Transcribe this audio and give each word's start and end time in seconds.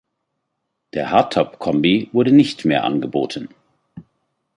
Der 0.95 1.11
Hardtop-Kombi 1.11 2.09
wurde 2.11 2.31
nicht 2.31 2.65
mehr 2.65 2.85
angeboten. 2.85 3.49